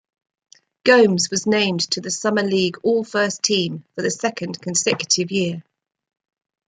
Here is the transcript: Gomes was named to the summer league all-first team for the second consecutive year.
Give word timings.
Gomes 0.83 1.29
was 1.29 1.45
named 1.45 1.81
to 1.91 2.01
the 2.01 2.09
summer 2.09 2.41
league 2.41 2.79
all-first 2.81 3.43
team 3.43 3.85
for 3.93 4.01
the 4.01 4.09
second 4.09 4.59
consecutive 4.59 5.29
year. 5.29 5.63